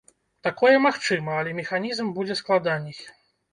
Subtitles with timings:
[0.47, 2.97] Такое магчыма, але механізм будзе складаней.